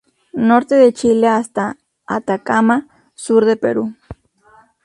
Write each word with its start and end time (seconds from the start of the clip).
Norte 0.47 0.73
de 0.73 0.93
Chile 0.93 1.27
hasta 1.27 1.77
Atacama, 2.07 2.87
sur 3.13 3.45
de 3.45 3.55
Perú. 3.55 3.93